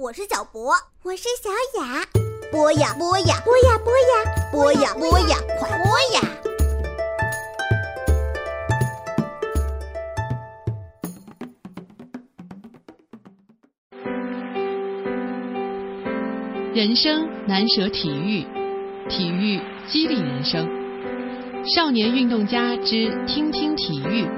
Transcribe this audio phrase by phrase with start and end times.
[0.00, 0.70] 我是小博，
[1.02, 1.50] 我是小
[1.80, 2.06] 雅。
[2.52, 4.14] 播呀播呀，播呀播呀，
[4.52, 6.20] 播呀播呀，快播呀！
[16.72, 18.46] 人生难舍体育，
[19.08, 20.64] 体育激励人生。
[21.74, 24.28] 少年运动家之听听体育，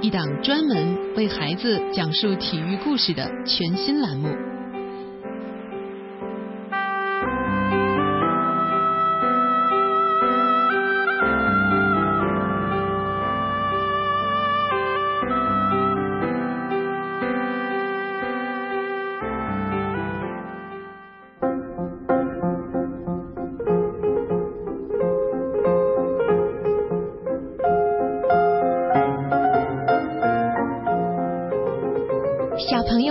[0.00, 4.28] 一档专门为孩子讲述体育故事的全新栏目。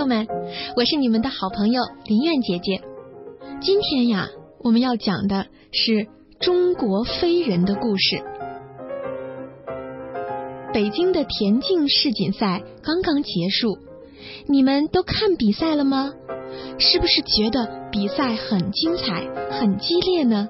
[0.08, 0.26] 们，
[0.74, 2.80] 我是你们的好朋友林苑姐姐。
[3.60, 6.08] 今天呀，我们要讲的是
[6.40, 8.22] 中国飞人的故事。
[10.72, 13.78] 北京的田径世锦赛刚刚结束，
[14.46, 16.14] 你们都看比赛了吗？
[16.78, 20.48] 是不是觉得比赛很精彩、很激烈呢？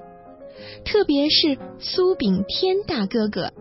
[0.85, 3.51] 特别是苏炳添大哥哥，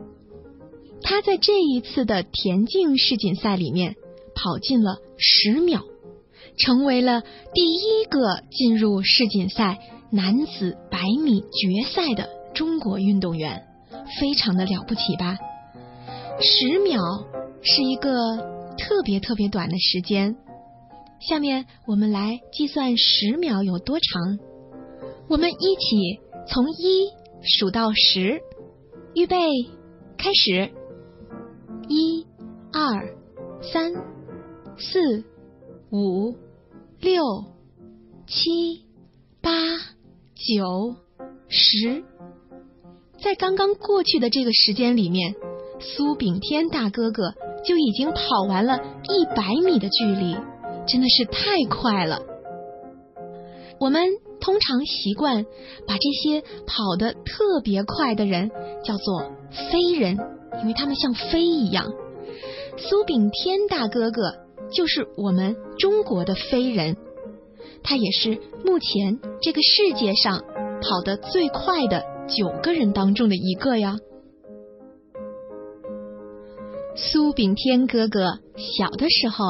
[1.02, 3.96] 他在这一次的田径世锦赛里面。
[4.38, 5.82] 跑进了十秒，
[6.58, 7.22] 成为了
[7.52, 9.78] 第一个进入世锦赛
[10.12, 13.66] 男子百米决赛的中国运动员，
[14.20, 15.36] 非常的了不起吧？
[16.40, 17.00] 十秒
[17.62, 18.36] 是一个
[18.78, 20.36] 特别特别短的时间。
[21.20, 24.38] 下面我们来计算十秒有多长。
[25.28, 27.10] 我们一起从一
[27.42, 28.40] 数到十，
[29.14, 29.36] 预备，
[30.16, 30.70] 开始，
[31.88, 32.24] 一、
[32.72, 33.16] 二、
[33.60, 34.17] 三。
[34.78, 35.24] 四、
[35.90, 36.36] 五、
[37.00, 37.22] 六、
[38.28, 38.84] 七、
[39.40, 39.50] 八、
[40.34, 40.94] 九、
[41.48, 42.04] 十，
[43.20, 45.34] 在刚刚过去的这个时间里面，
[45.80, 47.34] 苏炳添大哥哥
[47.64, 50.36] 就已经跑完了一百米的距离，
[50.86, 52.22] 真的是太快了。
[53.80, 54.00] 我们
[54.40, 55.44] 通常习惯
[55.88, 58.50] 把这些跑得特别快的人
[58.84, 60.16] 叫做飞人，
[60.60, 61.92] 因为他们像飞一样。
[62.76, 64.47] 苏炳添大哥哥。
[64.70, 66.96] 就是我们中国的飞人，
[67.82, 70.40] 他也是目前这个世界上
[70.82, 73.96] 跑得最快的九个人当中的一个呀。
[76.94, 79.44] 苏炳添哥哥小的时候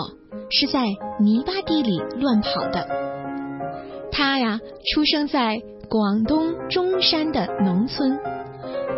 [0.51, 0.84] 是在
[1.19, 2.87] 泥巴地里乱跑的，
[4.12, 4.61] 他呀
[4.95, 8.19] 出生在广东中山的农村，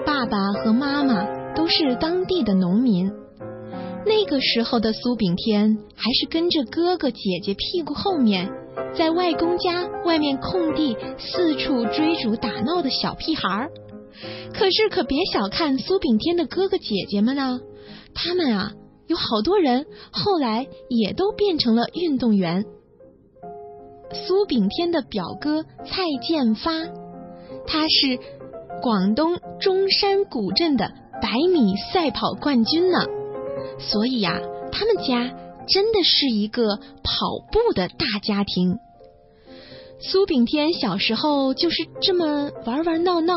[0.04, 3.12] 爸爸和妈妈都是当地的农民。
[4.06, 8.50] 那个时候的苏炳添还是跟着哥哥姐姐屁股后面，
[8.96, 13.70] 在外公家外面空地四处追逐打闹的小屁孩儿。
[14.52, 17.60] 可是可别小看苏炳添的哥哥姐姐们呢，
[18.14, 18.72] 他们啊
[19.06, 22.64] 有好多人后来也都变成了运动员。
[24.12, 26.72] 苏炳添的表哥蔡建发，
[27.66, 28.18] 他是
[28.82, 30.90] 广东中山古镇的
[31.22, 32.98] 百米赛跑冠军呢。
[33.80, 35.34] 所以呀，他们家
[35.66, 38.76] 真的是一个跑步的大家庭。
[40.00, 43.34] 苏炳添小时候就是这么玩玩闹闹，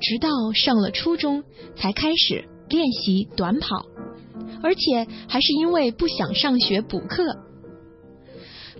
[0.00, 1.44] 直到上了初中
[1.76, 3.86] 才开始练习短跑，
[4.62, 7.24] 而且还是因为不想上学补课。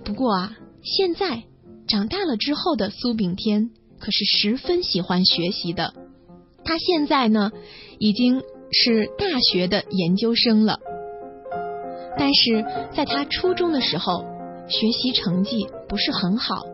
[0.05, 1.43] 不过啊，现在
[1.87, 5.93] 长大了之后的苏炳添可是十分喜欢学习的。
[6.65, 7.51] 他现在呢，
[7.99, 8.43] 已经
[8.73, 10.79] 是大学的研究生了。
[12.19, 12.65] 但是
[12.95, 14.25] 在他初中的时候，
[14.69, 16.65] 学习成绩不是很好，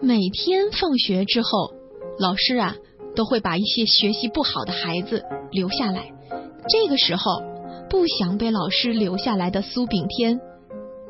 [0.00, 1.72] 每天放学之后，
[2.18, 2.76] 老师啊
[3.14, 6.12] 都会把一些学习不好的孩子留下来。
[6.68, 7.42] 这个时候，
[7.90, 10.40] 不想被老师留下来的苏炳添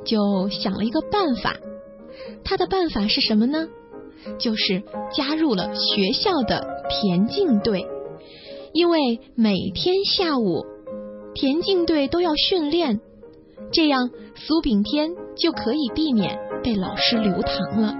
[0.05, 1.57] 就想了一个办法。
[2.45, 3.69] 他的办法是什么呢？
[4.39, 4.83] 就是
[5.15, 7.87] 加入了学校的田径队，
[8.73, 10.65] 因为每天下午
[11.35, 13.01] 田径队都要训练。
[13.73, 17.95] 这样，苏炳添就可以避免被老师留堂了。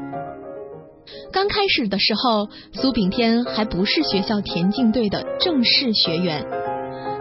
[1.33, 6.47] 刚开始的时候，苏炳添还不是学校田径队的正式学员，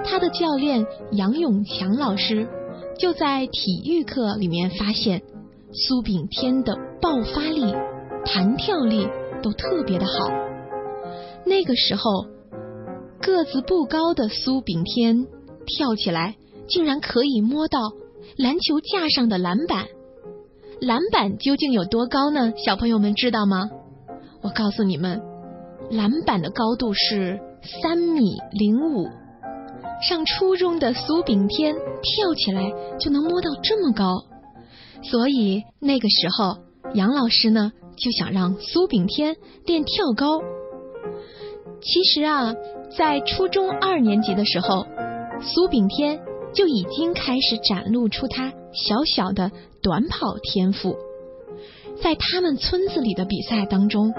[0.04, 2.48] 他的教练杨永强老师
[2.98, 5.22] 就在体育课里面发现，
[5.72, 7.74] 苏炳添的爆发力、
[8.26, 9.08] 弹跳力
[9.44, 10.30] 都特别的好。
[11.46, 12.26] 那个时候，
[13.22, 15.28] 个子不高的苏炳添
[15.66, 16.36] 跳起来
[16.68, 17.80] 竟然可以摸到。
[18.38, 19.86] 篮球架上的篮板，
[20.82, 22.54] 篮板究竟有多高呢？
[22.66, 23.70] 小朋友们知道吗？
[24.42, 25.22] 我告诉你们，
[25.90, 27.40] 篮板的高度是
[27.82, 29.08] 三米零五。
[30.02, 32.70] 上初中的苏炳添跳起来
[33.00, 34.06] 就能摸到这么高，
[35.02, 36.58] 所以那个时候
[36.94, 40.42] 杨老师呢就想让苏炳添练跳高。
[41.82, 42.54] 其实啊，
[42.98, 44.86] 在初中二年级的时候，
[45.42, 46.20] 苏炳添
[46.56, 49.52] 就已经开始展露出他小小的
[49.84, 50.96] 短跑天赋。
[52.02, 54.14] 在他们村子里的比赛当中，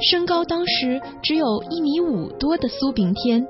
[0.00, 3.46] 身高当时只有一米五多的苏炳添，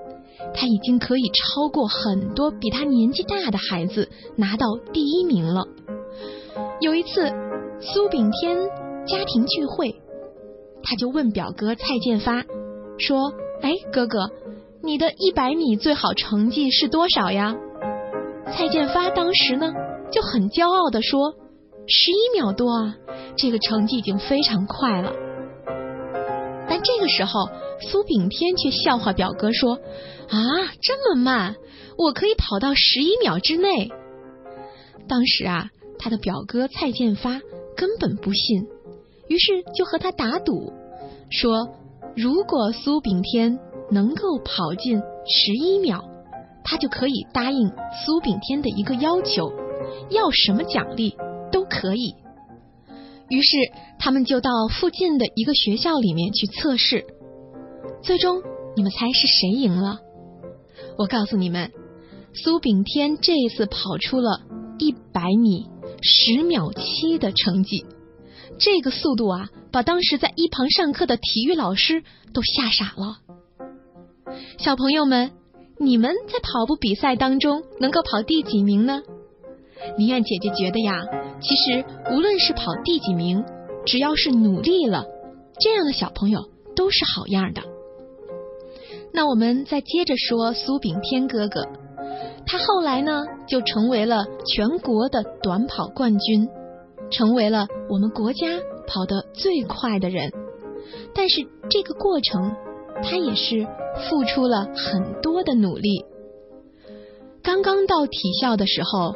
[0.54, 5.66] 他已经可以超过很多比他年纪大的孩子，拿到第一名了。
[6.80, 7.30] 有一次，
[7.80, 8.56] 苏炳添
[9.06, 9.94] 家庭聚会，
[10.82, 12.44] 他就问表哥蔡建发
[12.98, 13.32] 说。
[13.62, 14.18] 哎，哥哥，
[14.82, 17.54] 你的一百米最好成绩是多少呀？
[18.54, 19.72] 蔡建发当时呢
[20.12, 21.34] 就很骄傲的说
[21.88, 22.96] ：“十一秒多啊，
[23.36, 25.12] 这个成绩已经非常快了。”
[26.68, 27.48] 但这个时候，
[27.80, 29.78] 苏炳添却笑话表哥说
[30.28, 30.38] ：“啊，
[30.80, 31.56] 这么慢，
[31.98, 33.90] 我可以跑到十一秒之内。”
[35.08, 37.40] 当时啊，他的表哥蔡建发
[37.76, 38.66] 根本不信，
[39.28, 40.72] 于是就和他打赌，
[41.30, 41.68] 说。
[42.14, 43.58] 如果苏炳添
[43.90, 46.04] 能够跑进十一秒，
[46.64, 47.68] 他就可以答应
[48.04, 49.52] 苏炳添的一个要求，
[50.10, 51.16] 要什么奖励
[51.50, 52.14] 都可以。
[53.28, 53.56] 于是
[53.98, 57.04] 他们就到附近的一个学校里面去测试。
[58.02, 58.42] 最终，
[58.76, 60.00] 你们猜是谁赢了？
[60.98, 61.72] 我告诉你们，
[62.34, 64.40] 苏炳添这一次跑出了
[64.78, 65.66] 一百米
[66.02, 67.86] 十秒七的成绩。
[68.58, 72.02] 这个速度啊，把当时在一旁上课的体育老师
[72.34, 73.18] 都吓傻了。
[74.58, 75.32] 小朋友们，
[75.82, 79.02] 你们在跑步比赛当中能够跑第几名呢？
[79.98, 81.02] 林苑姐姐觉得呀，
[81.40, 83.44] 其实无论是跑第几名，
[83.84, 85.06] 只要是努力了，
[85.58, 87.62] 这样的小朋友都是好样的。
[89.12, 91.66] 那我们再接着说苏炳添哥哥，
[92.46, 96.48] 他后来呢就成为了全国的短跑冠军。
[97.10, 98.46] 成为了我们国家
[98.86, 100.32] 跑得最快的人，
[101.14, 102.52] 但是这个过程
[103.02, 103.66] 他也是
[104.08, 106.04] 付出了很多的努力。
[107.42, 109.14] 刚刚到体校的时候，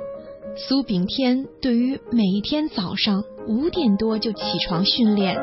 [0.56, 5.36] 苏炳添对于每一天早上五点多就起床训练，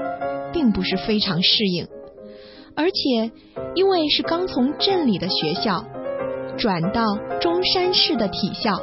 [0.51, 1.88] 并不是非常适应，
[2.75, 3.31] 而且
[3.75, 5.86] 因为是刚从镇里的学校
[6.57, 8.79] 转到中山市的体校，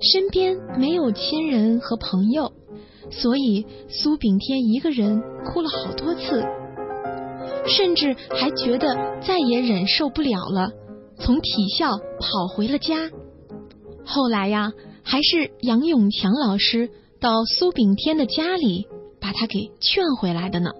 [0.00, 2.52] 身边没有亲人和朋友。
[3.10, 6.44] 所以苏炳添一个人哭了好多次，
[7.66, 10.70] 甚至还觉得再也忍受不了了，
[11.18, 13.10] 从体校跑回了家。
[14.04, 14.72] 后来呀，
[15.02, 16.90] 还是杨永强老师
[17.20, 18.86] 到苏炳添的家里
[19.20, 20.70] 把他给劝回来的呢。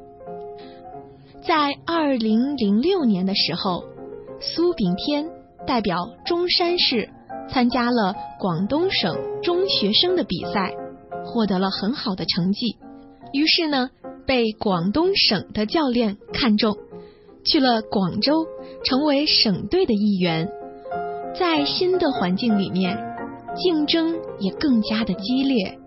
[1.42, 3.84] 在二零零六年的时候，
[4.40, 5.28] 苏炳添
[5.66, 7.08] 代表中山市
[7.50, 10.74] 参加了广东省中学生的比赛。
[11.22, 12.76] 获得了很好的成绩，
[13.32, 13.90] 于是呢，
[14.30, 16.78] 被广东省的教练看中，
[17.44, 18.46] 去了广州，
[18.84, 20.48] 成为省队的一员。
[21.36, 22.96] 在新的环境里面，
[23.56, 25.80] 竞争也更加的激烈。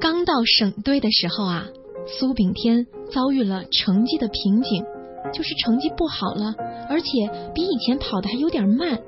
[0.00, 1.66] 刚到省队的时候啊，
[2.06, 4.82] 苏炳添遭遇了成绩的瓶颈，
[5.34, 6.54] 就是成绩不好了，
[6.88, 7.08] 而且
[7.54, 8.98] 比以前跑的还有点慢。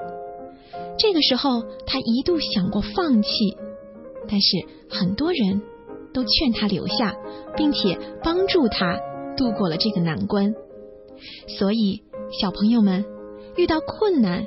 [0.98, 3.30] 这个时候，他一度想过放弃。
[4.28, 5.62] 但是很多人
[6.14, 7.14] 都劝他留下，
[7.56, 8.98] 并且帮助他
[9.36, 10.54] 度过了这个难关。
[11.58, 12.02] 所以，
[12.40, 13.04] 小朋友们
[13.56, 14.46] 遇到困难，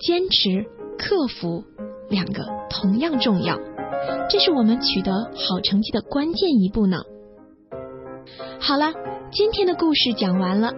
[0.00, 0.64] 坚持
[0.98, 1.62] 克服
[2.08, 3.58] 两个同样重要，
[4.28, 7.02] 这是我们取得好成绩的关键一步呢。
[8.58, 8.92] 好了，
[9.30, 10.72] 今天的故事讲完了。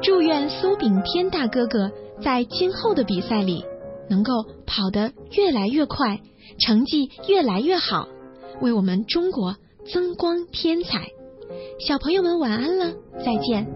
[0.00, 3.64] 祝愿苏炳添大哥哥在今后的比赛里
[4.08, 4.32] 能够
[4.64, 6.20] 跑得越来越快。
[6.60, 8.08] 成绩越来越好，
[8.60, 9.56] 为我们中国
[9.92, 11.08] 增光添彩。
[11.80, 12.92] 小朋友们晚安了，
[13.24, 13.66] 再见。